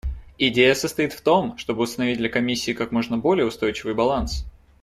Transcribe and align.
Идея 0.39 0.73
состоит 0.73 1.13
в 1.13 1.21
том, 1.21 1.59
чтобы 1.59 1.83
установить 1.83 2.17
для 2.17 2.27
Комиссии 2.27 2.71
как 2.73 2.91
можно 2.91 3.19
более 3.19 3.45
устойчивый 3.45 3.93
баланс. 3.93 4.45